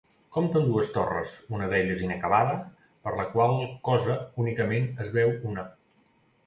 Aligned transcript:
Compta 0.35 0.55
amb 0.61 0.69
dues 0.71 0.87
torres, 0.95 1.33
una 1.57 1.67
d'elles 1.73 2.01
inacabada, 2.07 2.57
per 3.05 3.15
la 3.21 3.27
qual 3.37 3.55
cosa 3.91 4.19
únicament 4.47 4.93
es 5.07 5.15
veu 5.21 5.37
una. 5.55 5.71